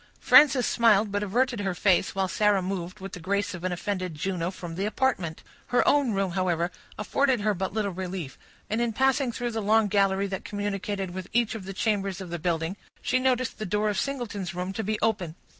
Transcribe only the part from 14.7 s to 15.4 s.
to be open.